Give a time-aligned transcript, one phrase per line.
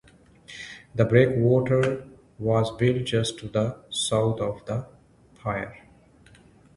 [0.95, 2.07] The breakwater
[2.39, 4.87] was built just to the south of the
[5.43, 5.75] pier.